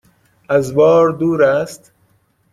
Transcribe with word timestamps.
از 0.49 0.75
بار 0.75 1.09
دور 1.09 1.43
است؟ 1.43 1.91